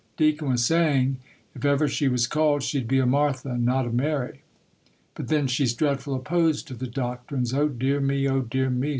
Deacon 0.17 0.49
was 0.49 0.65
saying, 0.65 1.17
if 1.53 1.63
ever 1.63 1.87
she 1.87 2.07
was 2.07 2.25
called, 2.25 2.63
she'd 2.63 2.87
be 2.87 2.97
a 2.97 3.05
Martha, 3.05 3.51
and 3.51 3.63
not 3.63 3.85
a 3.85 3.91
Mary: 3.91 4.41
but 5.13 5.27
then 5.27 5.45
she's 5.45 5.75
dreadful 5.75 6.15
opposed 6.15 6.67
to 6.67 6.73
the 6.73 6.87
doctrines. 6.87 7.53
Oh, 7.53 7.67
dear 7.67 7.99
me! 8.01 8.27
oh, 8.27 8.39
dear 8.41 8.71
me! 8.71 8.89